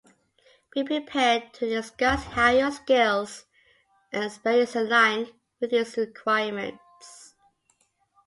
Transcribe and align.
Be 0.73 0.83
prepared 0.83 1.53
to 1.53 1.69
discuss 1.69 2.23
how 2.23 2.49
your 2.49 2.71
skills 2.71 3.45
and 4.11 4.23
experience 4.23 4.75
align 4.75 5.27
with 5.59 5.69
these 5.69 5.95
requirements. 5.95 7.35